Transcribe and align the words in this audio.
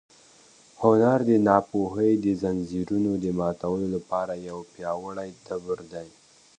هنر 0.81 1.19
د 1.29 1.31
ناپوهۍ 1.47 2.11
د 2.25 2.25
ځنځیرونو 2.41 3.11
د 3.23 3.25
ماتولو 3.39 3.87
لپاره 3.95 4.33
یو 4.49 4.57
پیاوړی 4.71 5.29
تبر 5.47 5.79
دی. 5.93 6.07